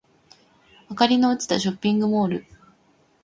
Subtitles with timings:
[0.89, 2.45] 明かりの落ちたショッピングモール